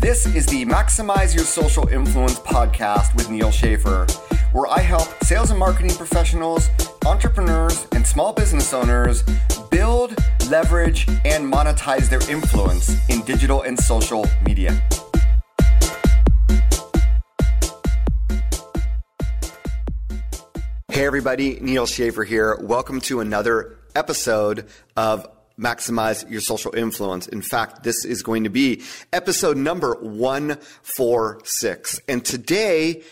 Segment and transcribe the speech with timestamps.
[0.00, 4.06] This is the Maximize Your Social Influence podcast with Neal Schaffer,
[4.52, 6.68] where I help sales and marketing professionals,
[7.04, 9.24] entrepreneurs, and small business owners
[9.72, 10.14] build,
[10.48, 14.80] leverage, and monetize their influence in digital and social media.
[20.92, 22.56] Hey, everybody, Neal Schaffer here.
[22.62, 25.26] Welcome to another episode of
[25.58, 27.26] maximize your social influence.
[27.26, 28.82] In fact, this is going to be
[29.12, 32.00] episode number 146.
[32.08, 33.02] And today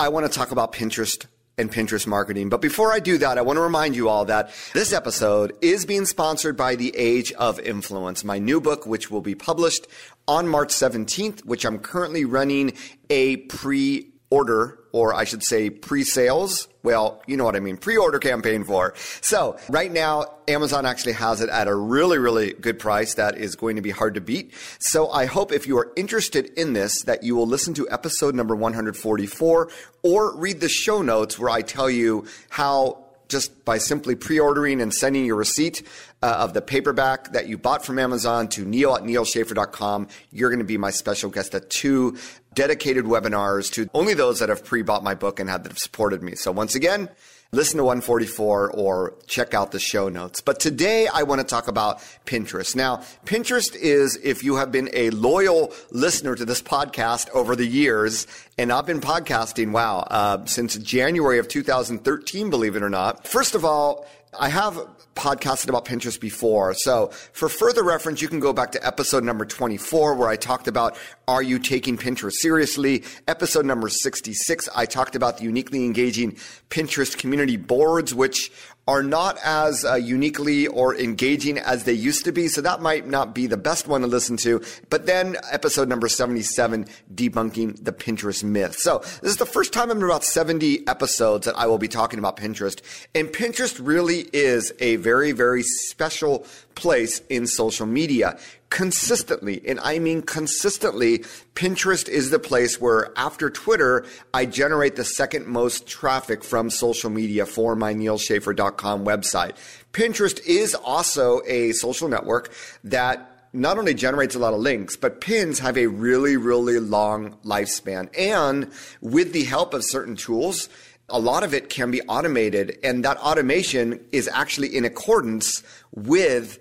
[0.00, 1.26] I want to talk about Pinterest
[1.58, 2.48] and Pinterest marketing.
[2.48, 5.84] But before I do that, I want to remind you all that this episode is
[5.84, 9.86] being sponsored by The Age of Influence, my new book, which will be published
[10.26, 12.72] on March 17th, which I'm currently running
[13.10, 16.66] a pre order, or I should say pre sales.
[16.82, 18.94] Well, you know what I mean, pre order campaign for.
[19.20, 23.54] So, right now, Amazon actually has it at a really, really good price that is
[23.56, 24.54] going to be hard to beat.
[24.78, 28.34] So, I hope if you are interested in this, that you will listen to episode
[28.34, 29.68] number 144
[30.02, 34.92] or read the show notes where I tell you how just by simply pre-ordering and
[34.92, 35.82] sending your receipt
[36.22, 40.58] uh, of the paperback that you bought from Amazon to neal at nealschaffer.com, you're going
[40.58, 42.16] to be my special guest at two
[42.54, 46.34] dedicated webinars to only those that have pre-bought my book and have supported me.
[46.34, 47.08] So once again,
[47.52, 50.40] listen to 144 or check out the show notes.
[50.40, 52.74] But today I want to talk about Pinterest.
[52.74, 57.66] Now, Pinterest is, if you have been a loyal listener to this podcast over the
[57.66, 63.26] years, and I've been podcasting, wow, uh, since January of 2013, believe it or not.
[63.26, 64.06] First of all,
[64.38, 64.78] I have
[65.14, 66.74] podcasted about Pinterest before.
[66.74, 70.68] So for further reference, you can go back to episode number 24 where I talked
[70.68, 70.96] about
[71.28, 73.04] are you taking Pinterest seriously?
[73.28, 76.32] Episode number 66, I talked about the uniquely engaging
[76.70, 78.50] Pinterest community boards, which
[78.88, 82.48] are not as uh, uniquely or engaging as they used to be.
[82.48, 84.60] So that might not be the best one to listen to.
[84.90, 88.76] But then episode number 77, debunking the Pinterest myth.
[88.76, 92.18] So this is the first time in about 70 episodes that I will be talking
[92.18, 92.80] about Pinterest.
[93.14, 98.38] And Pinterest really is a very, very special place in social media
[98.72, 101.18] consistently, and I mean consistently,
[101.54, 107.10] Pinterest is the place where after Twitter, I generate the second most traffic from social
[107.10, 109.56] media for my nealschaffer.com website.
[109.92, 112.50] Pinterest is also a social network
[112.82, 117.36] that not only generates a lot of links, but pins have a really, really long
[117.44, 118.08] lifespan.
[118.18, 118.70] And
[119.02, 120.70] with the help of certain tools,
[121.12, 125.62] a lot of it can be automated, and that automation is actually in accordance
[125.92, 126.58] with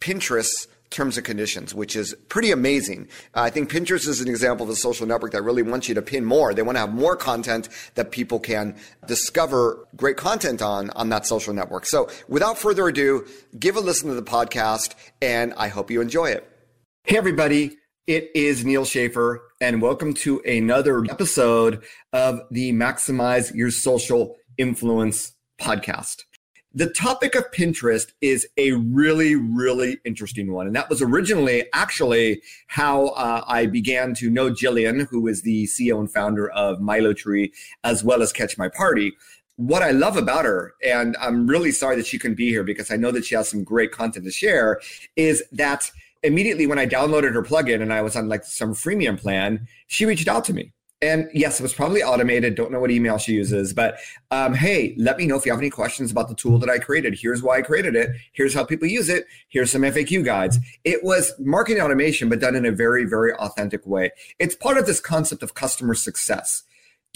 [0.00, 3.08] Pinterest's terms and conditions, which is pretty amazing.
[3.34, 5.94] Uh, I think Pinterest is an example of a social network that really wants you
[5.94, 6.54] to pin more.
[6.54, 8.74] They want to have more content that people can
[9.06, 11.84] discover great content on on that social network.
[11.84, 13.26] So, without further ado,
[13.58, 16.48] give a listen to the podcast, and I hope you enjoy it.
[17.04, 17.76] Hey, everybody.
[18.08, 25.32] It is Neal Schaffer, and welcome to another episode of the Maximize Your Social Influence
[25.60, 26.22] podcast.
[26.72, 30.66] The topic of Pinterest is a really, really interesting one.
[30.66, 35.64] And that was originally actually how uh, I began to know Jillian, who is the
[35.64, 37.52] CEO and founder of Milo Tree,
[37.84, 39.12] as well as Catch My Party.
[39.56, 42.90] What I love about her, and I'm really sorry that she couldn't be here because
[42.90, 44.80] I know that she has some great content to share,
[45.14, 45.90] is that
[46.22, 50.04] immediately when I downloaded her plugin and I was on like some freemium plan, she
[50.04, 52.56] reached out to me and yes, it was probably automated.
[52.56, 53.98] Don't know what email she uses, but
[54.30, 56.78] um, hey, let me know if you have any questions about the tool that I
[56.78, 57.16] created.
[57.20, 58.10] Here's why I created it.
[58.32, 59.26] Here's how people use it.
[59.48, 60.58] Here's some FAQ guides.
[60.84, 64.10] It was marketing automation, but done in a very, very authentic way.
[64.40, 66.64] It's part of this concept of customer success.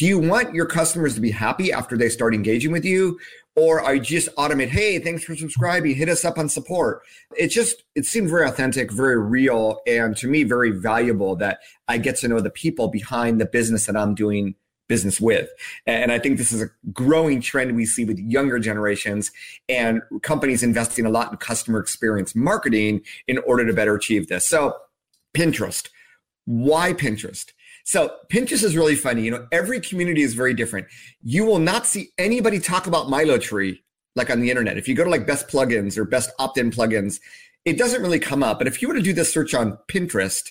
[0.02, 3.20] Do you want your customers to be happy after they start engaging with you?
[3.54, 7.02] or I just automate, hey, thanks for subscribing, hit us up on support.
[7.36, 11.98] It just it seemed very authentic, very real, and to me very valuable that I
[11.98, 14.56] get to know the people behind the business that I'm doing
[14.88, 15.50] business with.
[15.86, 19.30] And I think this is a growing trend we see with younger generations
[19.69, 24.48] and companies investing a lot in customer experience marketing in order to better achieve this.
[24.48, 24.74] So
[25.32, 25.90] Pinterest.
[26.44, 27.52] Why Pinterest?
[27.84, 29.23] So Pinterest is really funny.
[29.23, 30.87] You know, every community is very different.
[31.23, 33.82] You will not see anybody talk about Milo Tree
[34.14, 34.79] like on the internet.
[34.79, 37.19] If you go to like best plugins or best opt-in plugins,
[37.64, 38.58] it doesn't really come up.
[38.58, 40.50] But if you were to do this search on Pinterest,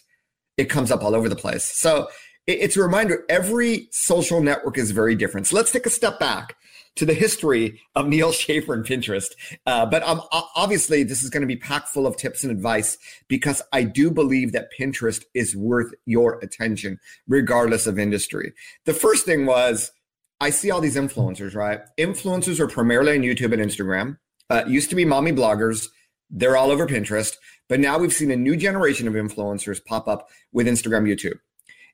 [0.58, 1.64] it comes up all over the place.
[1.64, 2.08] So
[2.48, 5.48] it's a reminder every social network is very different.
[5.48, 6.56] So let's take a step back
[6.96, 9.32] to the history of Neal Schaffer and Pinterest.
[9.66, 10.22] Uh, but um,
[10.56, 12.98] obviously, this is going to be packed full of tips and advice
[13.28, 18.54] because I do believe that Pinterest is worth your attention, regardless of industry.
[18.86, 19.92] The first thing was
[20.40, 21.82] I see all these influencers, right?
[22.00, 24.18] Influencers are primarily on YouTube and Instagram.
[24.50, 25.88] Uh, used to be mommy bloggers.
[26.30, 27.36] They're all over Pinterest.
[27.70, 31.38] But now we've seen a new generation of influencers pop up with Instagram, YouTube.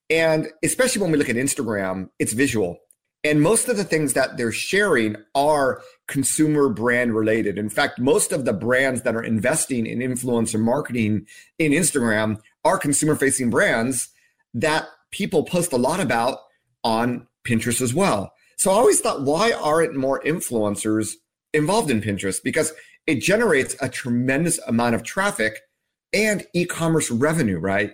[0.09, 2.77] And especially when we look at Instagram, it's visual.
[3.24, 7.57] And most of the things that they're sharing are consumer brand related.
[7.57, 11.25] In fact, most of the brands that are investing in influencer marketing
[11.59, 14.09] in Instagram are consumer facing brands
[14.54, 16.39] that people post a lot about
[16.83, 18.33] on Pinterest as well.
[18.56, 21.13] So I always thought, why aren't more influencers
[21.54, 22.42] involved in Pinterest?
[22.44, 22.74] Because
[23.07, 25.59] it generates a tremendous amount of traffic
[26.13, 27.94] and e commerce revenue, right?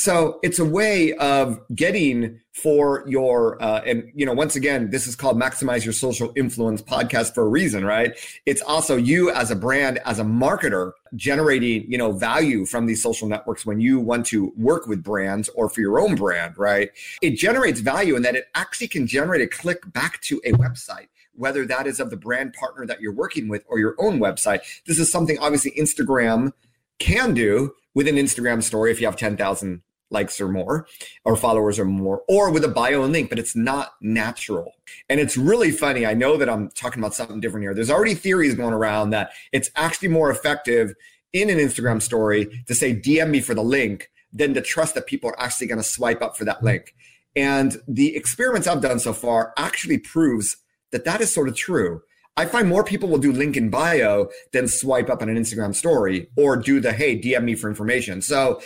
[0.00, 5.06] So it's a way of getting for your, uh, and you know, once again, this
[5.06, 8.18] is called maximize your social influence podcast for a reason, right?
[8.46, 13.02] It's also you as a brand, as a marketer, generating, you know, value from these
[13.02, 16.88] social networks when you want to work with brands or for your own brand, right?
[17.20, 21.08] It generates value in that it actually can generate a click back to a website
[21.34, 24.60] whether that is of the brand partner that you're working with or your own website.
[24.86, 26.52] This is something obviously Instagram
[26.98, 30.86] can do with an Instagram story if you have 10,000 likes or more
[31.24, 34.74] or followers or more or with a bio and link but it's not natural.
[35.08, 37.74] And it's really funny i know that i'm talking about something different here.
[37.74, 40.94] There's already theories going around that it's actually more effective
[41.32, 45.06] in an instagram story to say dm me for the link than to trust that
[45.06, 46.94] people are actually going to swipe up for that link.
[47.36, 50.56] And the experiments i've done so far actually proves
[50.92, 52.02] that that is sort of true.
[52.36, 55.74] I find more people will do link in bio than swipe up on an Instagram
[55.74, 58.22] story or do the hey, DM me for information.
[58.22, 58.60] So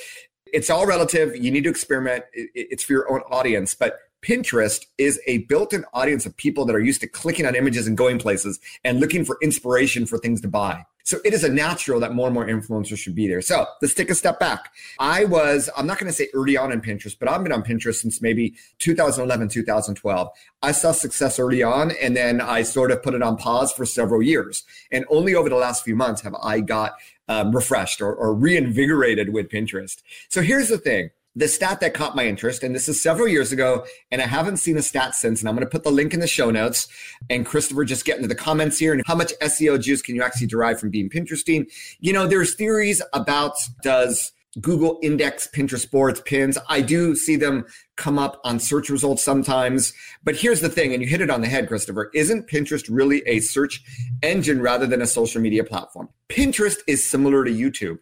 [0.54, 1.36] it's all relative.
[1.36, 2.24] You need to experiment.
[2.32, 3.74] It's for your own audience.
[3.74, 7.86] But Pinterest is a built-in audience of people that are used to clicking on images
[7.86, 10.86] and going places and looking for inspiration for things to buy.
[11.06, 13.42] So it is a natural that more and more influencers should be there.
[13.42, 14.72] So let's take a step back.
[14.98, 17.62] I was, I'm not going to say early on in Pinterest, but I've been on
[17.62, 20.28] Pinterest since maybe 2011, 2012.
[20.62, 23.84] I saw success early on and then I sort of put it on pause for
[23.84, 24.64] several years.
[24.90, 26.94] And only over the last few months have I got
[27.28, 30.02] um, refreshed or, or reinvigorated with Pinterest.
[30.28, 33.50] So here's the thing the stat that caught my interest, and this is several years
[33.50, 36.14] ago, and I haven't seen a stat since, and I'm going to put the link
[36.14, 36.86] in the show notes.
[37.28, 38.92] And Christopher, just get into the comments here.
[38.92, 41.66] And how much SEO juice can you actually derive from being Pinteresting?
[41.98, 46.58] You know, there's theories about does Google index Pinterest boards pins.
[46.68, 47.66] I do see them
[47.96, 49.92] come up on search results sometimes.
[50.22, 52.10] But here's the thing, and you hit it on the head, Christopher.
[52.14, 53.82] Isn't Pinterest really a search
[54.22, 56.08] engine rather than a social media platform?
[56.28, 57.98] Pinterest is similar to YouTube.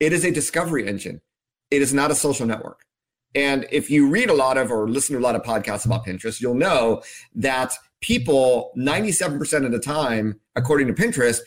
[0.00, 1.20] It is a discovery engine.
[1.70, 2.84] It is not a social network.
[3.34, 6.04] And if you read a lot of or listen to a lot of podcasts about
[6.04, 7.02] Pinterest, you'll know
[7.34, 11.38] that people 97% of the time, according to Pinterest,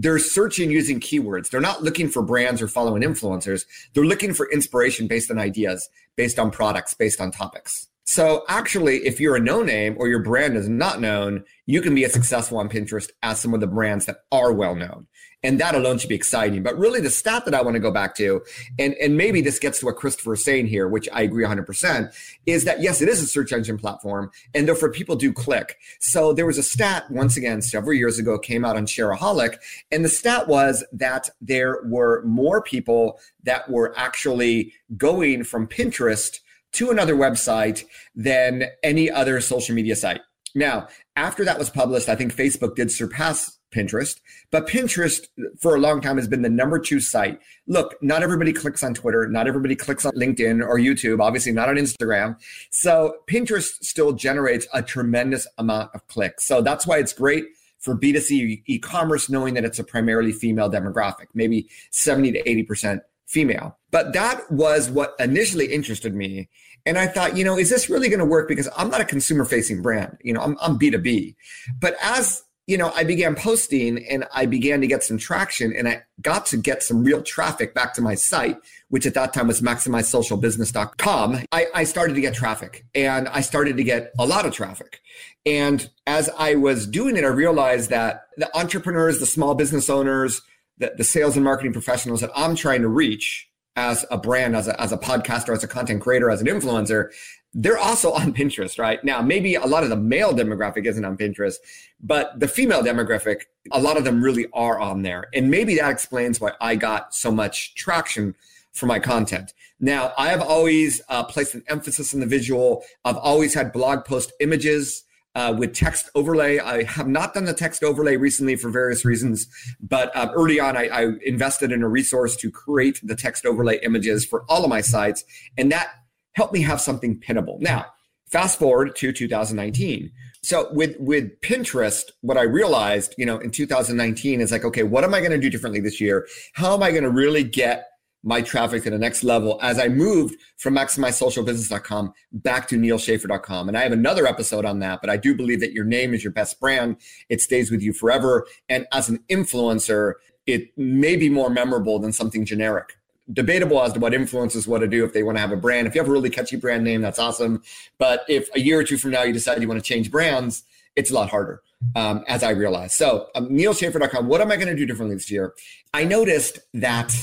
[0.00, 1.50] they're searching using keywords.
[1.50, 3.64] They're not looking for brands or following influencers.
[3.92, 7.88] They're looking for inspiration based on ideas, based on products, based on topics.
[8.04, 11.96] So actually, if you're a no name or your brand is not known, you can
[11.96, 15.08] be as successful on Pinterest as some of the brands that are well known.
[15.42, 16.62] And that alone should be exciting.
[16.64, 18.42] But really the stat that I want to go back to,
[18.78, 22.12] and, and maybe this gets to what Christopher is saying here, which I agree 100%,
[22.46, 25.76] is that yes, it is a search engine platform and therefore people do click.
[26.00, 29.58] So there was a stat once again several years ago came out on Shareaholic.
[29.92, 36.40] And the stat was that there were more people that were actually going from Pinterest
[36.72, 40.20] to another website than any other social media site.
[40.54, 44.20] Now, after that was published, I think Facebook did surpass Pinterest,
[44.50, 45.26] but Pinterest
[45.60, 47.38] for a long time has been the number two site.
[47.66, 51.68] Look, not everybody clicks on Twitter, not everybody clicks on LinkedIn or YouTube, obviously not
[51.68, 52.36] on Instagram.
[52.70, 56.46] So Pinterest still generates a tremendous amount of clicks.
[56.46, 57.44] So that's why it's great
[57.78, 63.00] for B2C e commerce, knowing that it's a primarily female demographic, maybe 70 to 80%
[63.26, 63.78] female.
[63.90, 66.48] But that was what initially interested me.
[66.86, 68.48] And I thought, you know, is this really going to work?
[68.48, 71.36] Because I'm not a consumer facing brand, you know, I'm, I'm B2B.
[71.80, 75.88] But as you know, I began posting and I began to get some traction and
[75.88, 78.58] I got to get some real traffic back to my site,
[78.88, 81.46] which at that time was maximizesocialbusiness.com.
[81.50, 85.00] I, I started to get traffic and I started to get a lot of traffic.
[85.46, 90.42] And as I was doing it, I realized that the entrepreneurs, the small business owners,
[90.76, 94.68] the, the sales and marketing professionals that I'm trying to reach as a brand, as
[94.68, 97.12] a, as a podcaster, as a content creator, as an influencer,
[97.54, 99.02] they're also on Pinterest, right?
[99.04, 101.56] Now, maybe a lot of the male demographic isn't on Pinterest,
[102.00, 105.26] but the female demographic, a lot of them really are on there.
[105.34, 108.34] And maybe that explains why I got so much traction
[108.72, 109.54] for my content.
[109.80, 112.84] Now, I have always uh, placed an emphasis on the visual.
[113.04, 116.58] I've always had blog post images uh, with text overlay.
[116.58, 119.46] I have not done the text overlay recently for various reasons,
[119.80, 123.78] but uh, early on, I, I, invested in a resource to create the text overlay
[123.84, 125.24] images for all of my sites,
[125.56, 125.90] and that
[126.38, 127.60] helped me have something pinnable.
[127.60, 127.86] Now,
[128.30, 130.12] fast forward to 2019.
[130.44, 135.02] So with with Pinterest, what I realized, you know, in 2019 is like, okay, what
[135.02, 136.28] am I going to do differently this year?
[136.52, 137.88] How am I going to really get
[138.22, 143.68] my traffic to the next level as I moved from maximizesocialbusiness.com back to nealschaffer.com.
[143.68, 146.22] And I have another episode on that, but I do believe that your name is
[146.22, 146.96] your best brand.
[147.28, 148.46] It stays with you forever.
[148.68, 150.14] And as an influencer,
[150.46, 152.98] it may be more memorable than something generic.
[153.32, 155.86] Debatable as to what influencers want to do if they want to have a brand.
[155.86, 157.62] If you have a really catchy brand name, that's awesome.
[157.98, 160.64] But if a year or two from now you decide you want to change brands,
[160.96, 161.62] it's a lot harder,
[161.94, 162.94] um, as I realized.
[162.94, 165.54] So, um, nealschaffer.com, what am I going to do differently this year?
[165.92, 167.14] I noticed that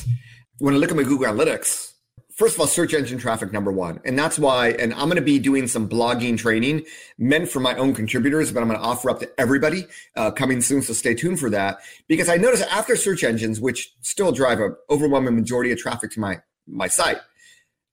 [0.60, 1.95] when I look at my Google Analytics,
[2.36, 4.00] first of all, search engine traffic number one.
[4.06, 6.86] And that's why, and I'm going to be doing some blogging training
[7.18, 10.62] meant for my own contributors, but I'm going to offer up to everybody uh, coming
[10.62, 10.82] soon.
[10.82, 14.76] So stay tuned for that because I noticed after search engines, which still drive an
[14.90, 17.18] overwhelming majority of traffic to my, my site,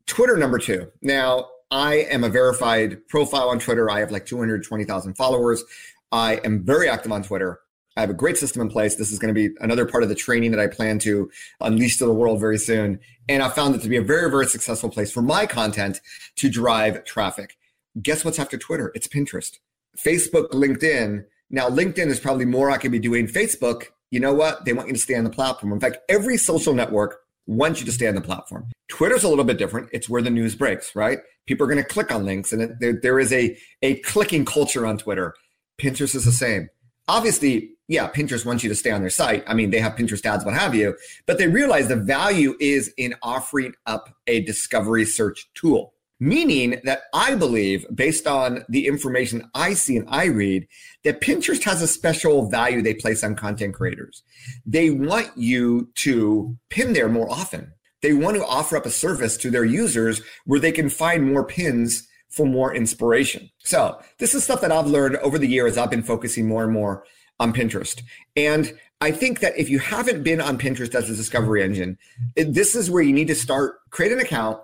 [0.07, 0.91] Twitter number two.
[1.01, 3.91] Now, I am a verified profile on Twitter.
[3.91, 5.65] I have like 220,000 followers.
[6.11, 7.61] I am very active on Twitter.
[7.97, 8.95] I have a great system in place.
[8.95, 11.31] This is going to be another part of the training that I plan to
[11.61, 12.99] unleash to the world very soon.
[13.29, 16.01] And I found it to be a very, very successful place for my content
[16.37, 17.57] to drive traffic.
[18.01, 18.91] Guess what's after Twitter?
[18.95, 19.59] It's Pinterest,
[19.99, 21.25] Facebook, LinkedIn.
[21.51, 23.27] Now, LinkedIn is probably more I could be doing.
[23.27, 24.65] Facebook, you know what?
[24.65, 25.73] They want you to stay on the platform.
[25.73, 28.71] In fact, every social network wants you to stay on the platform.
[28.89, 29.91] Twitter's a little bit different.
[29.93, 31.19] It's where the news breaks, right?
[31.47, 34.47] People are going to click on links, and it, there, there is a, a clicking
[34.47, 35.35] culture on Twitter.
[35.79, 36.71] Pinterest is the same
[37.09, 39.45] obviously, yeah, Pinterest wants you to stay on their site.
[39.47, 42.93] I mean, they have Pinterest ads, what have you, but they realize the value is
[42.97, 45.95] in offering up a discovery search tool.
[46.21, 50.69] Meaning that I believe, based on the information I see and I read,
[51.03, 54.23] that Pinterest has a special value they place on content creators.
[54.65, 57.73] They want you to pin there more often.
[58.03, 61.45] They want to offer up a service to their users where they can find more
[61.45, 63.51] pins for more inspiration.
[63.59, 65.77] So this is stuff that I've learned over the years.
[65.77, 67.05] I've been focusing more and more
[67.39, 68.03] on Pinterest.
[68.37, 71.99] And I think that if you haven't been on Pinterest as a discovery engine,
[72.37, 74.61] it, this is where you need to start, create an account,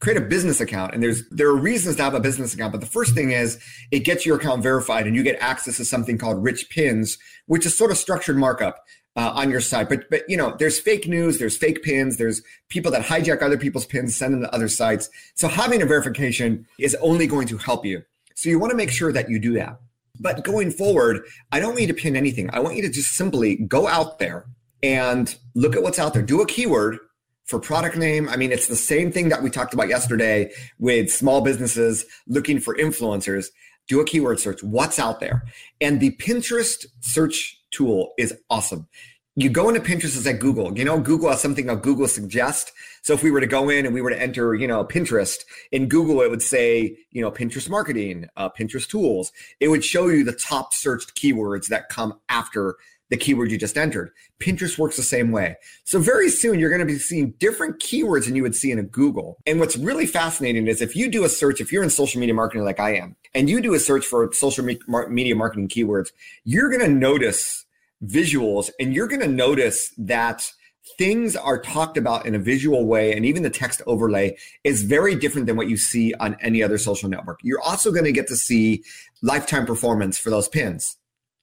[0.00, 0.94] create a business account.
[0.94, 2.72] And there's there are reasons to have a business account.
[2.72, 3.60] But the first thing is
[3.92, 7.66] it gets your account verified and you get access to something called rich pins, which
[7.66, 8.82] is sort of structured markup
[9.16, 9.88] uh, on your side.
[9.88, 13.58] But but you know, there's fake news, there's fake pins, there's people that hijack other
[13.58, 15.10] people's pins, send them to other sites.
[15.34, 18.02] So having a verification is only going to help you.
[18.34, 19.78] So you want to make sure that you do that.
[20.18, 22.50] But going forward, I don't want you to pin anything.
[22.52, 24.46] I want you to just simply go out there
[24.82, 26.22] and look at what's out there.
[26.22, 26.98] Do a keyword
[27.44, 28.28] for product name.
[28.28, 32.60] I mean, it's the same thing that we talked about yesterday with small businesses looking
[32.60, 33.46] for influencers.
[33.88, 34.62] Do a keyword search.
[34.62, 35.44] What's out there?
[35.80, 38.86] And the Pinterest search tool is awesome.
[39.34, 40.76] You go into Pinterest as like Google.
[40.76, 42.70] You know, Google has something called Google Suggest.
[43.00, 45.38] So if we were to go in and we were to enter, you know, Pinterest
[45.72, 49.32] in Google, it would say, you know, Pinterest marketing, uh, Pinterest tools.
[49.58, 52.76] It would show you the top searched keywords that come after
[53.12, 54.10] the keyword you just entered.
[54.40, 55.54] Pinterest works the same way.
[55.84, 58.78] So very soon you're going to be seeing different keywords than you would see in
[58.78, 59.36] a Google.
[59.44, 62.34] And what's really fascinating is if you do a search, if you're in social media
[62.34, 66.08] marketing like I am, and you do a search for social media marketing keywords,
[66.44, 67.66] you're going to notice
[68.02, 70.50] visuals and you're going to notice that
[70.96, 75.14] things are talked about in a visual way and even the text overlay is very
[75.14, 78.26] different than what you see on any other social network you're also going to get
[78.26, 78.82] to see
[79.22, 80.96] lifetime performance for those pins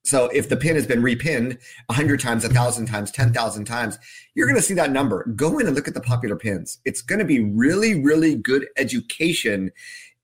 [0.09, 3.99] so if the pin has been repinned 100 times 1000 times 10000 times
[4.35, 7.01] you're going to see that number go in and look at the popular pins it's
[7.01, 9.71] going to be really really good education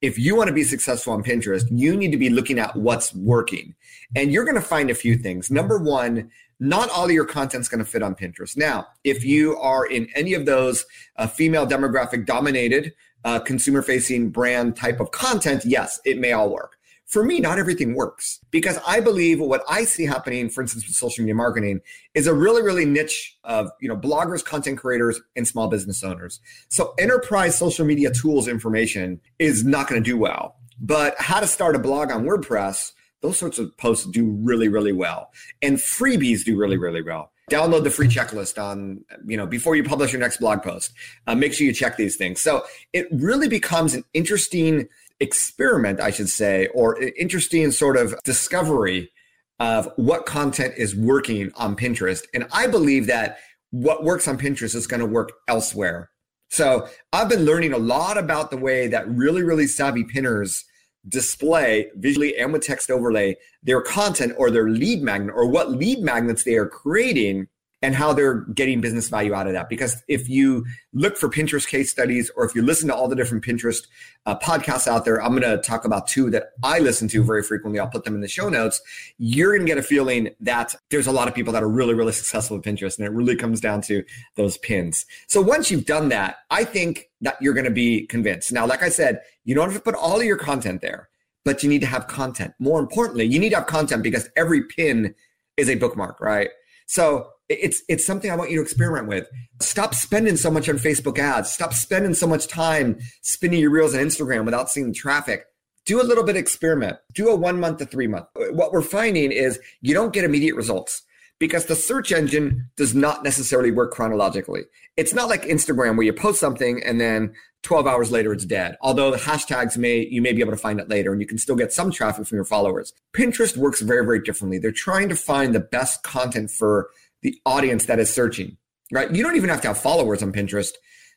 [0.02, 3.14] if you want to be successful on Pinterest, you need to be looking at what's
[3.14, 3.74] working.
[4.14, 5.50] And you're going to find a few things.
[5.50, 8.56] Number one, not all of your content's going to fit on Pinterest.
[8.56, 10.84] Now, if you are in any of those
[11.16, 12.92] uh, female demographic dominated
[13.24, 16.75] uh, consumer facing brand type of content, yes, it may all work
[17.06, 20.96] for me, not everything works because I believe what I see happening, for instance, with
[20.96, 21.80] social media marketing
[22.14, 26.40] is a really, really niche of, you know, bloggers, content creators, and small business owners.
[26.68, 31.46] So enterprise social media tools information is not going to do well, but how to
[31.46, 35.30] start a blog on WordPress, those sorts of posts do really, really well.
[35.62, 39.84] And freebies do really, really well download the free checklist on you know before you
[39.84, 40.92] publish your next blog post
[41.28, 44.88] uh, make sure you check these things so it really becomes an interesting
[45.20, 49.10] experiment, I should say, or interesting sort of discovery
[49.58, 52.24] of what content is working on Pinterest.
[52.34, 53.38] And I believe that
[53.70, 56.10] what works on Pinterest is going to work elsewhere.
[56.50, 60.64] So I've been learning a lot about the way that really, really savvy pinners
[61.08, 66.00] display visually and with text overlay their content or their lead magnet or what lead
[66.00, 67.46] magnets they are creating
[67.82, 69.68] and how they're getting business value out of that.
[69.68, 70.64] Because if you
[70.94, 73.86] look for Pinterest case studies or if you listen to all the different Pinterest
[74.24, 77.42] uh, podcasts out there, I'm going to talk about two that I listen to very
[77.42, 77.78] frequently.
[77.78, 78.80] I'll put them in the show notes.
[79.18, 81.94] You're going to get a feeling that there's a lot of people that are really,
[81.94, 84.02] really successful with Pinterest, and it really comes down to
[84.36, 85.04] those pins.
[85.28, 88.52] So once you've done that, I think that you're going to be convinced.
[88.52, 91.08] Now, like I said, you don't have to put all of your content there,
[91.44, 92.54] but you need to have content.
[92.58, 95.14] More importantly, you need to have content because every pin
[95.56, 96.48] is a bookmark, right?
[96.86, 99.28] So it's it's something I want you to experiment with.
[99.60, 101.52] Stop spending so much on Facebook ads.
[101.52, 105.44] Stop spending so much time spinning your reels on Instagram without seeing traffic.
[105.84, 106.98] Do a little bit of experiment.
[107.14, 108.26] Do a one month to three month.
[108.34, 111.02] What we're finding is you don't get immediate results
[111.38, 114.62] because the search engine does not necessarily work chronologically.
[114.96, 118.76] It's not like Instagram where you post something and then 12 hours later it's dead.
[118.80, 121.38] Although the hashtags may you may be able to find it later and you can
[121.38, 122.92] still get some traffic from your followers.
[123.12, 124.58] Pinterest works very very differently.
[124.58, 126.90] They're trying to find the best content for
[127.22, 128.56] the audience that is searching.
[128.92, 129.12] Right?
[129.12, 130.70] You don't even have to have followers on Pinterest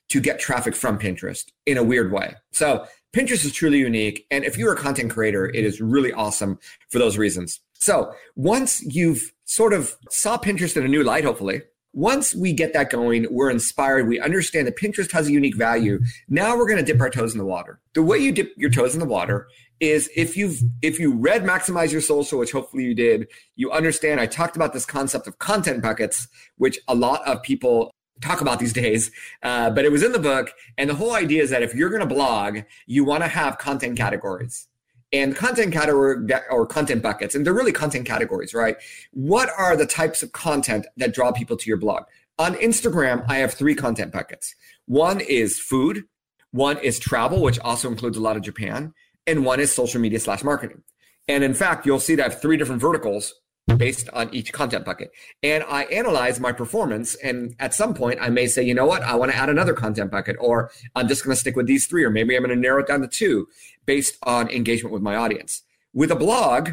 [0.09, 2.35] to get traffic from Pinterest in a weird way.
[2.51, 4.25] So Pinterest is truly unique.
[4.31, 7.59] And if you're a content creator, it is really awesome for those reasons.
[7.75, 11.61] So once you've sort of saw Pinterest in a new light, hopefully,
[11.93, 14.07] once we get that going, we're inspired.
[14.07, 15.99] We understand that Pinterest has a unique value.
[16.27, 17.79] Now we're going to dip our toes in the water.
[17.93, 19.47] The way you dip your toes in the water
[19.79, 24.19] is if you've if you read maximize your social which hopefully you did you understand
[24.19, 26.27] i talked about this concept of content buckets
[26.57, 27.89] which a lot of people
[28.21, 29.11] talk about these days
[29.43, 31.89] uh, but it was in the book and the whole idea is that if you're
[31.89, 34.67] going to blog you want to have content categories
[35.11, 38.77] and content category or content buckets and they're really content categories right?
[39.11, 42.03] What are the types of content that draw people to your blog?
[42.37, 44.55] On instagram i have three content buckets.
[44.85, 46.03] One is food
[46.51, 48.93] one is travel which also includes a lot of japan
[49.27, 50.83] and one is social media slash marketing.
[51.27, 53.33] And in fact you'll see that i have three different verticals
[53.77, 55.11] based on each content bucket.
[55.43, 57.15] And I analyze my performance.
[57.15, 59.73] And at some point, I may say, you know what, I want to add another
[59.73, 62.55] content bucket, or I'm just going to stick with these three, or maybe I'm going
[62.55, 63.47] to narrow it down to two
[63.85, 65.63] based on engagement with my audience.
[65.93, 66.71] With a blog,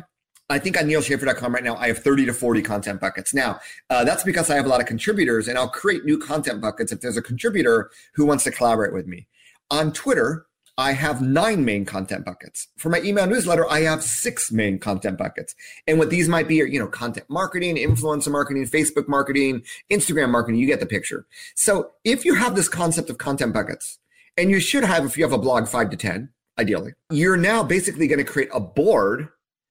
[0.48, 3.34] I think on nealschaffer.com right now, I have 30 to 40 content buckets.
[3.34, 3.60] Now,
[3.90, 6.92] uh, that's because I have a lot of contributors, and I'll create new content buckets
[6.92, 9.26] if there's a contributor who wants to collaborate with me.
[9.70, 10.46] On Twitter,
[10.78, 12.68] I have nine main content buckets.
[12.76, 15.54] For my email newsletter, I have six main content buckets.
[15.86, 20.30] And what these might be are, you know, content marketing, influencer marketing, Facebook marketing, Instagram
[20.30, 20.60] marketing.
[20.60, 21.26] You get the picture.
[21.54, 23.98] So if you have this concept of content buckets,
[24.36, 27.62] and you should have, if you have a blog, five to 10, ideally, you're now
[27.62, 29.30] basically going to create a board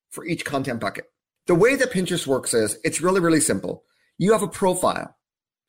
[0.10, 1.06] for each content bucket.
[1.45, 3.84] The way that Pinterest works is it's really, really simple.
[4.17, 5.15] You have a profile,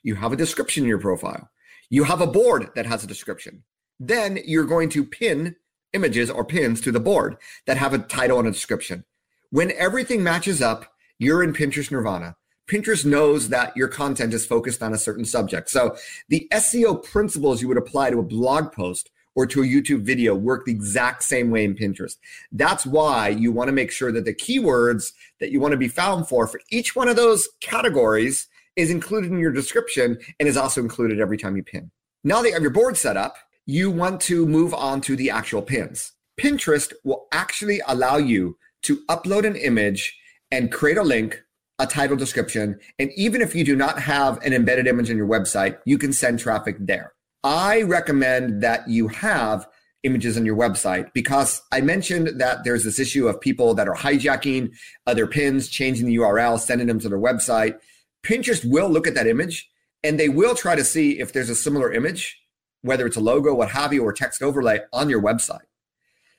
[0.03, 1.51] you have a description in your profile,
[1.91, 3.65] you have a board that has a description.
[3.99, 5.57] Then you're going to pin
[5.93, 9.05] images or pins to the board that have a title and a description.
[9.51, 12.37] When everything matches up, you're in Pinterest Nirvana.
[12.69, 15.71] Pinterest knows that your content is focused on a certain subject.
[15.71, 15.97] So
[16.29, 20.35] the SEO principles you would apply to a blog post or to a YouTube video
[20.35, 22.17] work the exact same way in Pinterest.
[22.51, 25.89] That's why you want to make sure that the keywords that you want to be
[25.89, 30.57] found for for each one of those categories is included in your description and is
[30.57, 31.91] also included every time you pin.
[32.25, 35.29] Now that you have your board set up, you want to move on to the
[35.29, 36.13] actual pins.
[36.41, 40.17] Pinterest will actually allow you to upload an image
[40.53, 41.43] and create a link,
[41.81, 42.79] a title description.
[42.99, 46.13] And even if you do not have an embedded image on your website, you can
[46.13, 47.13] send traffic there.
[47.43, 49.67] I recommend that you have
[50.05, 53.97] images on your website because I mentioned that there's this issue of people that are
[53.97, 54.73] hijacking
[55.07, 57.79] other pins, changing the URL, sending them to their website.
[58.23, 59.69] Pinterest will look at that image
[60.05, 62.39] and they will try to see if there's a similar image
[62.87, 65.67] whether it's a logo, what have you, or text overlay on your website.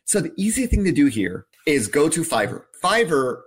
[0.06, 2.64] So the easy thing to do here is go to Fiverr.
[2.82, 3.42] Fiverr,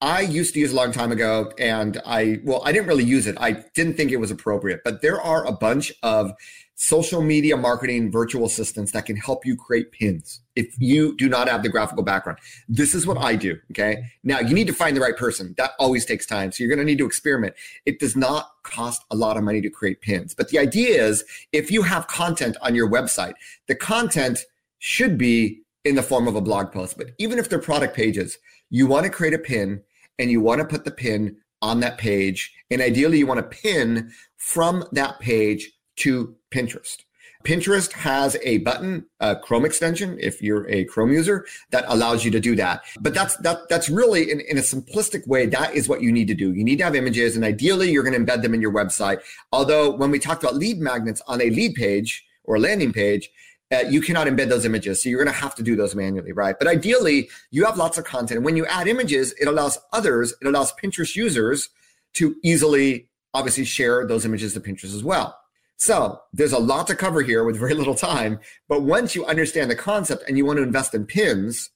[0.00, 3.26] I used to use a long time ago, and I, well, I didn't really use
[3.26, 3.36] it.
[3.40, 6.32] I didn't think it was appropriate, but there are a bunch of
[6.74, 11.48] social media marketing virtual assistants that can help you create pins if you do not
[11.48, 12.38] have the graphical background.
[12.68, 13.58] This is what I do.
[13.70, 14.04] Okay.
[14.24, 15.54] Now you need to find the right person.
[15.58, 16.50] That always takes time.
[16.50, 17.54] So you're going to need to experiment.
[17.86, 20.34] It does not cost a lot of money to create pins.
[20.34, 23.34] But the idea is if you have content on your website,
[23.68, 24.40] the content
[24.78, 26.96] should be in the form of a blog post.
[26.96, 28.38] But even if they're product pages,
[28.70, 29.82] you want to create a pin
[30.18, 32.52] and you want to put the pin on that page.
[32.70, 36.98] And ideally, you want to pin from that page to Pinterest.
[37.44, 42.30] Pinterest has a button, a Chrome extension, if you're a Chrome user, that allows you
[42.30, 42.82] to do that.
[43.00, 46.28] But that's that that's really in, in a simplistic way, that is what you need
[46.28, 46.52] to do.
[46.52, 49.20] You need to have images, and ideally you're going to embed them in your website.
[49.50, 53.28] Although when we talked about lead magnets on a lead page or landing page,
[53.72, 55.02] uh, you cannot embed those images.
[55.02, 56.56] So you're going to have to do those manually, right?
[56.58, 58.38] But ideally, you have lots of content.
[58.38, 61.70] And when you add images, it allows others, it allows Pinterest users
[62.14, 65.38] to easily obviously share those images to Pinterest as well.
[65.82, 68.38] So there's a lot to cover here with very little time.
[68.68, 71.70] But once you understand the concept and you want to invest in pins,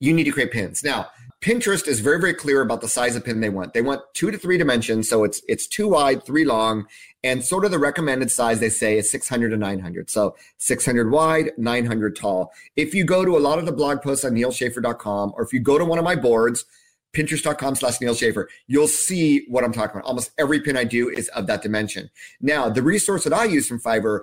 [0.00, 0.84] you need to create pins.
[0.84, 1.06] Now,
[1.40, 3.72] Pinterest is very, very clear about the size of pin they want.
[3.72, 5.08] They want two to three dimensions.
[5.08, 6.86] So it's it's two wide, three long,
[7.24, 10.10] and sort of the recommended size they say is 600 to 900.
[10.10, 12.52] So 600 wide, 900 tall.
[12.76, 15.60] If you go to a lot of the blog posts on nealschaffer.com, or if you
[15.60, 16.66] go to one of my boards,
[17.12, 20.08] pinterest.com slash Neal Schaffer, you'll see what I'm talking about.
[20.08, 22.10] Almost every pin I do is of that dimension.
[22.40, 24.20] Now, the resource that I use from Fiverr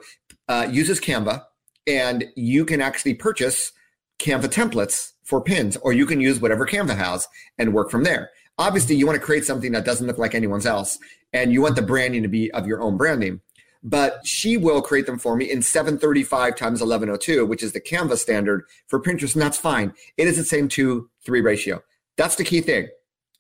[0.48, 1.44] uh, uses Canva,
[1.88, 3.72] and you can actually purchase
[4.20, 8.32] Canva templates for pins, or you can use whatever Canva has and work from there.
[8.58, 11.00] Obviously, you want to create something that doesn't look like anyone's else,
[11.32, 13.40] and you want the branding to be of your own branding.
[13.82, 18.18] But she will create them for me in 735 times 1102, which is the Canva
[18.18, 19.94] standard for Pinterest, and that's fine.
[20.18, 21.82] It is the same two three ratio.
[22.20, 22.90] That's the key thing.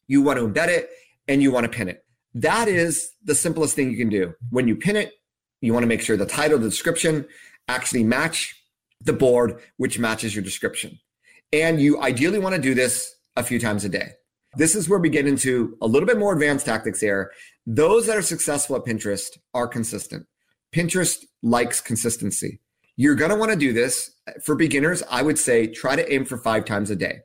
[0.08, 0.90] You want to embed it
[1.28, 2.06] and you want to pin it.
[2.34, 4.34] That is the simplest thing you can do.
[4.52, 5.12] When you pin it,
[5.60, 7.28] you want to make sure the title, the description
[7.68, 8.56] actually match
[9.02, 10.98] the board, which matches your description.
[11.52, 14.12] And you ideally want to do this a few times a day.
[14.56, 17.34] This is where we get into a little bit more advanced tactics here.
[17.66, 20.26] Those that are successful at Pinterest are consistent.
[20.74, 22.62] Pinterest likes consistency.
[22.96, 24.10] You're going to want to do this
[24.42, 25.04] for beginners.
[25.12, 27.24] I would say try to aim for five times a day.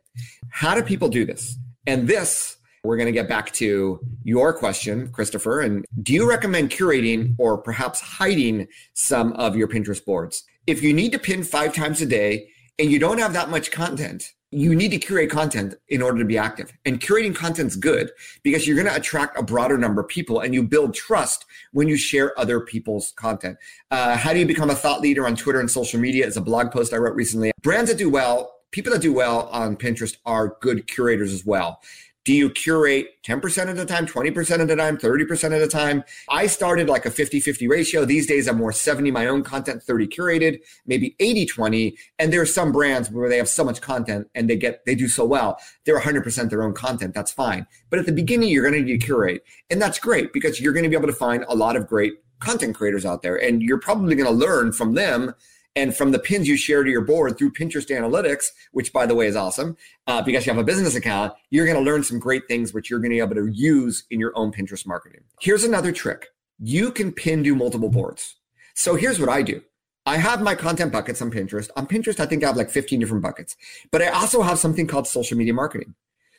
[0.50, 1.56] How do people do this?
[1.86, 5.60] And this, we're going to get back to your question, Christopher.
[5.62, 10.44] And do you recommend curating or perhaps hiding some of your Pinterest boards?
[10.66, 12.48] If you need to pin five times a day
[12.78, 16.24] and you don't have that much content, you need to curate content in order to
[16.24, 16.72] be active.
[16.84, 18.10] And curating content's good
[18.42, 21.88] because you're going to attract a broader number of people and you build trust when
[21.88, 23.58] you share other people's content.
[23.90, 26.24] Uh, how do you become a thought leader on Twitter and social media?
[26.24, 27.50] Is a blog post I wrote recently.
[27.62, 31.80] Brands that do well, people that do well on Pinterest are good curators as well.
[32.24, 36.02] Do you curate 10% of the time, 20% of the time, 30% of the time?
[36.28, 38.04] I started like a 50 50 ratio.
[38.04, 41.96] These days, I'm more 70 my own content, 30 curated, maybe 80 20.
[42.18, 44.96] And there are some brands where they have so much content and they get, they
[44.96, 45.56] do so well.
[45.84, 47.14] They're 100% their own content.
[47.14, 47.68] That's fine.
[47.90, 49.44] But at the beginning, you're going to need to curate.
[49.70, 52.14] And that's great because you're going to be able to find a lot of great
[52.40, 53.36] content creators out there.
[53.36, 55.32] And you're probably going to learn from them
[55.76, 59.14] and from the pins you share to your board through Pinterest Analytics, which by the
[59.14, 62.18] way is awesome uh, because you have a business account, you're going to learn some
[62.18, 65.22] great things which you're going to be able to use in your own Pinterest marketing.
[65.40, 66.28] Here's another trick
[66.60, 68.36] you can pin to multiple boards.
[68.74, 69.60] So here's what I do.
[70.06, 71.68] I have my content buckets on Pinterest.
[71.76, 73.56] On Pinterest, I think I have like 15 different buckets,
[73.90, 75.94] but I also have something called social media marketing.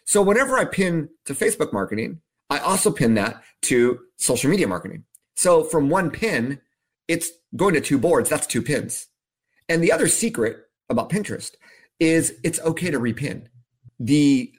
[0.06, 5.04] So whenever I pin to Facebook marketing, I also pin that to social media marketing.
[5.36, 6.62] So from one pin,
[7.08, 8.30] it's going to two boards.
[8.30, 9.08] That's two pins.
[9.70, 10.58] And the other secret
[10.90, 11.52] about Pinterest
[12.00, 13.48] is it's okay to repin.
[14.00, 14.52] The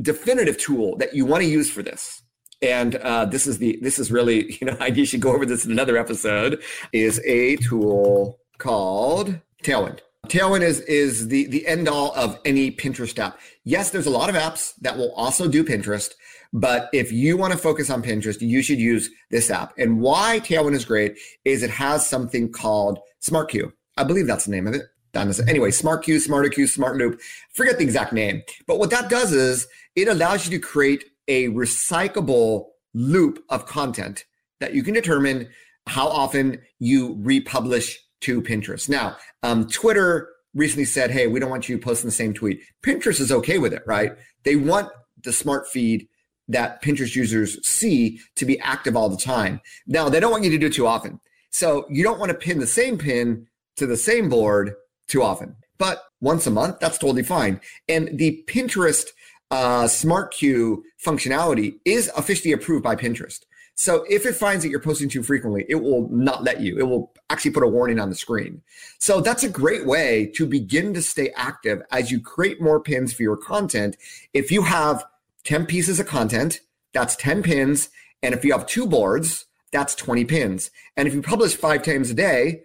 [0.00, 2.22] definitive tool that you want to use for this,
[2.60, 5.64] and uh, this is the this is really you know I should go over this
[5.64, 6.62] in another episode,
[6.92, 10.00] is a tool called Tailwind.
[10.28, 13.38] Tailwind is is the the end all of any Pinterest app.
[13.64, 16.12] Yes, there's a lot of apps that will also do Pinterest,
[16.52, 19.72] but if you want to focus on Pinterest, you should use this app.
[19.78, 23.72] And why Tailwind is great is it has something called Smart Queue.
[23.96, 24.82] I believe that's the name of it.
[25.14, 27.20] Anyway, Smart Queue, Smarter Queue, Smart Loop.
[27.52, 28.42] Forget the exact name.
[28.66, 34.24] But what that does is it allows you to create a recyclable loop of content
[34.60, 35.48] that you can determine
[35.86, 38.88] how often you republish to Pinterest.
[38.88, 42.60] Now, um, Twitter recently said, hey, we don't want you posting the same tweet.
[42.84, 44.12] Pinterest is okay with it, right?
[44.44, 44.90] They want
[45.24, 46.08] the smart feed
[46.48, 49.60] that Pinterest users see to be active all the time.
[49.86, 51.20] Now, they don't want you to do it too often.
[51.50, 54.74] So you don't want to pin the same pin to the same board
[55.08, 55.56] too often.
[55.78, 57.60] But once a month, that's totally fine.
[57.88, 59.06] And the Pinterest
[59.50, 63.40] uh, Smart Queue functionality is officially approved by Pinterest.
[63.74, 66.78] So if it finds that you're posting too frequently, it will not let you.
[66.78, 68.62] It will actually put a warning on the screen.
[68.98, 73.12] So that's a great way to begin to stay active as you create more pins
[73.12, 73.96] for your content.
[74.34, 75.04] If you have
[75.44, 76.60] 10 pieces of content,
[76.92, 77.88] that's 10 pins.
[78.22, 80.70] And if you have two boards, that's 20 pins.
[80.96, 82.62] And if you publish five times a day,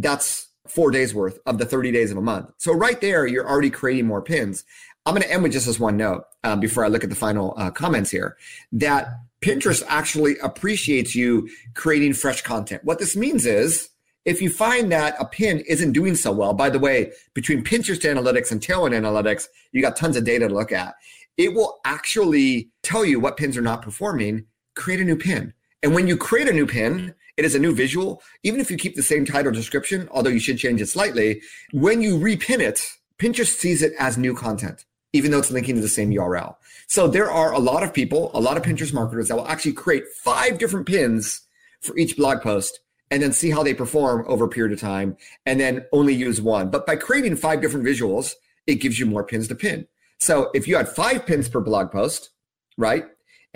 [0.00, 2.50] that's four days worth of the 30 days of a month.
[2.58, 4.64] So right there, you're already creating more pins.
[5.04, 7.16] I'm going to end with just this one note um, before I look at the
[7.16, 8.36] final uh, comments here
[8.72, 9.08] that
[9.40, 12.84] Pinterest actually appreciates you creating fresh content.
[12.84, 13.90] What this means is
[14.24, 18.00] if you find that a pin isn't doing so well, by the way, between Pinterest
[18.00, 20.96] analytics and Tailwind analytics, you got tons of data to look at.
[21.36, 25.54] It will actually tell you what pins are not performing, create a new pin.
[25.82, 28.22] And when you create a new pin, it is a new visual.
[28.42, 32.00] Even if you keep the same title description, although you should change it slightly, when
[32.02, 32.86] you repin it,
[33.18, 36.56] Pinterest sees it as new content, even though it's linking to the same URL.
[36.86, 39.72] So there are a lot of people, a lot of Pinterest marketers that will actually
[39.72, 41.42] create five different pins
[41.80, 45.16] for each blog post and then see how they perform over a period of time
[45.44, 46.70] and then only use one.
[46.70, 48.34] But by creating five different visuals,
[48.66, 49.86] it gives you more pins to pin.
[50.18, 52.30] So if you had five pins per blog post,
[52.76, 53.04] right?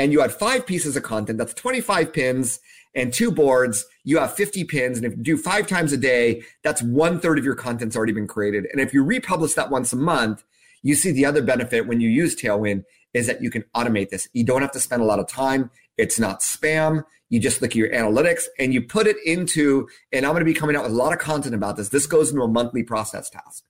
[0.00, 2.58] And you had five pieces of content, that's 25 pins
[2.94, 4.96] and two boards, you have 50 pins.
[4.96, 8.14] And if you do five times a day, that's one third of your content's already
[8.14, 8.66] been created.
[8.72, 10.42] And if you republish that once a month,
[10.82, 14.26] you see the other benefit when you use Tailwind is that you can automate this.
[14.32, 15.70] You don't have to spend a lot of time.
[15.98, 17.04] It's not spam.
[17.28, 20.50] You just look at your analytics and you put it into, and I'm going to
[20.50, 21.90] be coming out with a lot of content about this.
[21.90, 23.64] This goes into a monthly process task.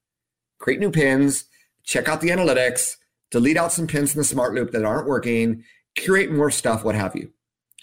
[0.60, 1.46] Create new pins,
[1.82, 2.98] check out the analytics,
[3.32, 5.64] delete out some pins in the smart loop that aren't working,
[5.94, 7.30] curate more stuff, what have you.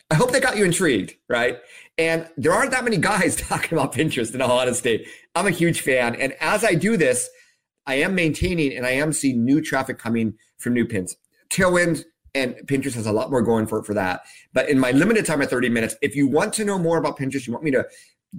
[0.10, 1.58] I hope that got you intrigued, right?
[1.98, 5.06] And there aren't that many guys talking about Pinterest in all honesty.
[5.36, 6.16] I'm a huge fan.
[6.16, 7.30] And as I do this,
[7.86, 11.16] I am maintaining and I am seeing new traffic coming from new pins.
[11.50, 12.04] Tailwind
[12.36, 14.22] and Pinterest has a lot more going for it for that.
[14.54, 17.18] But in my limited time of 30 minutes, if you want to know more about
[17.18, 17.86] Pinterest, you want me to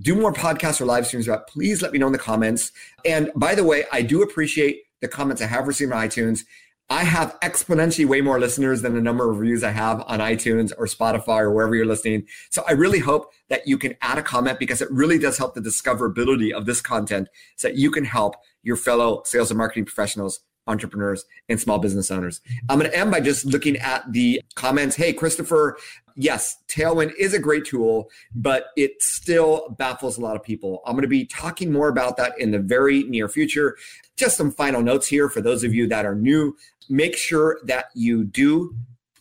[0.01, 2.73] do more podcasts or live streams about, please let me know in the comments.
[3.05, 6.41] And by the way, I do appreciate the comments I have received on iTunes.
[6.91, 10.73] I have exponentially way more listeners than the number of reviews I have on iTunes
[10.79, 12.27] or Spotify or wherever you're listening.
[12.49, 15.55] So I really hope that you can add a comment because it really does help
[15.55, 19.85] the discoverability of this content so that you can help your fellow sales and marketing
[19.85, 22.41] professionals entrepreneurs and small business owners.
[22.69, 24.95] I'm going to end by just looking at the comments.
[24.95, 25.79] Hey, Christopher,
[26.15, 30.83] yes, Tailwind is a great tool, but it still baffles a lot of people.
[30.87, 33.77] I'm going to be talking more about that in the very near future.
[34.17, 36.57] Just some final notes here for those of you that are new.
[36.89, 38.75] Make sure that you do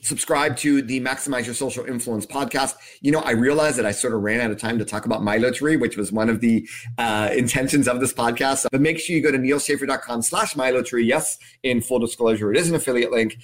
[0.08, 2.76] subscribe to the Maximize Your Social Influence podcast.
[3.02, 5.22] You know, I realized that I sort of ran out of time to talk about
[5.22, 6.68] MiloTree, which was one of the
[6.98, 8.66] uh, intentions of this podcast.
[8.72, 11.06] But make sure you go to nealschaffer.com slash MiloTree.
[11.06, 13.38] Yes, in full disclosure, it is an affiliate link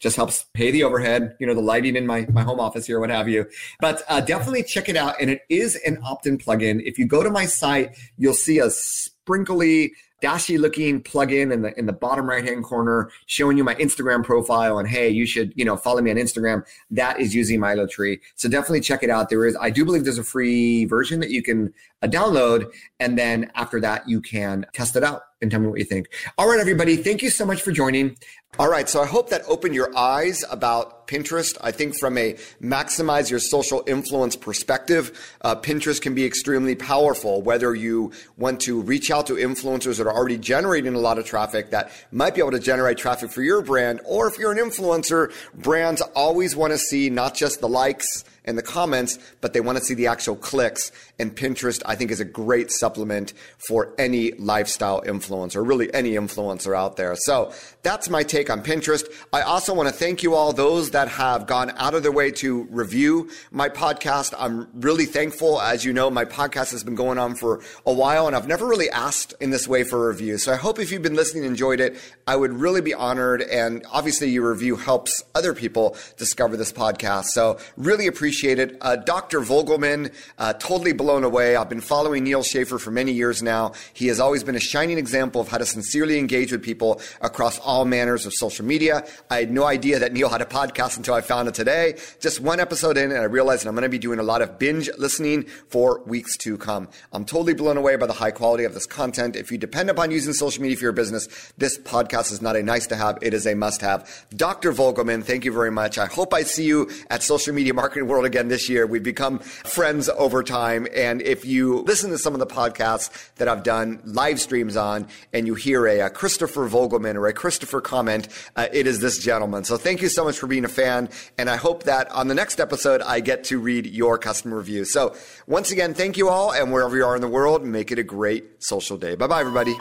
[0.00, 3.00] just helps pay the overhead, you know, the lighting in my, my home office here,
[3.00, 3.44] what have you.
[3.80, 5.16] But uh, definitely check it out.
[5.20, 6.80] And it is an opt-in plugin.
[6.84, 11.78] If you go to my site, you'll see a sprinkly dashy looking plugin in the
[11.78, 15.52] in the bottom right hand corner showing you my Instagram profile and hey, you should
[15.56, 16.64] you know follow me on Instagram.
[16.90, 19.28] That is using MiloTree, so definitely check it out.
[19.28, 23.18] There is I do believe there's a free version that you can uh, download, and
[23.18, 26.08] then after that you can test it out and tell me what you think.
[26.36, 28.16] All right, everybody, thank you so much for joining.
[28.56, 31.56] All right, so I hope that opened your eyes about Pinterest.
[31.60, 37.40] I think from a maximize your social influence perspective, uh, Pinterest can be extremely powerful.
[37.40, 41.24] Whether you want to reach out to influencers that are already generating a lot of
[41.24, 44.58] traffic that might be able to generate traffic for your brand, or if you're an
[44.58, 49.60] influencer, brands always want to see not just the likes in the comments, but they
[49.60, 50.90] want to see the actual clicks.
[51.18, 53.34] And Pinterest, I think, is a great supplement
[53.68, 57.14] for any lifestyle influencer, really any influencer out there.
[57.16, 59.04] So that's my take on Pinterest.
[59.32, 62.30] I also want to thank you all, those that have gone out of their way
[62.32, 64.34] to review my podcast.
[64.38, 65.60] I'm really thankful.
[65.60, 68.66] As you know, my podcast has been going on for a while and I've never
[68.66, 70.38] really asked in this way for a review.
[70.38, 73.42] So I hope if you've been listening and enjoyed it, I would really be honored.
[73.42, 77.26] And obviously your review helps other people discover this podcast.
[77.26, 78.78] So really appreciate appreciate it.
[78.80, 79.40] Uh, Dr.
[79.40, 81.56] Vogelman, uh, totally blown away.
[81.56, 83.72] I've been following Neal Schaffer for many years now.
[83.94, 87.58] He has always been a shining example of how to sincerely engage with people across
[87.58, 89.04] all manners of social media.
[89.28, 91.98] I had no idea that Neal had a podcast until I found it today.
[92.20, 94.40] Just one episode in, and I realized that I'm going to be doing a lot
[94.40, 96.88] of binge listening for weeks to come.
[97.12, 99.34] I'm totally blown away by the high quality of this content.
[99.34, 102.62] If you depend upon using social media for your business, this podcast is not a
[102.62, 104.08] nice to have, it is a must have.
[104.36, 104.72] Dr.
[104.72, 105.98] Vogelman, thank you very much.
[105.98, 108.84] I hope I see you at Social Media Marketing World again this year.
[108.84, 110.88] We've become friends over time.
[110.92, 115.06] And if you listen to some of the podcasts that I've done live streams on
[115.32, 118.26] and you hear a, a Christopher Vogelman or a Christopher comment,
[118.56, 119.62] uh, it is this gentleman.
[119.62, 121.10] So thank you so much for being a fan.
[121.38, 124.84] And I hope that on the next episode, I get to read your customer review.
[124.84, 125.14] So
[125.46, 126.52] once again, thank you all.
[126.52, 129.14] And wherever you are in the world, make it a great social day.
[129.14, 129.76] Bye bye, everybody.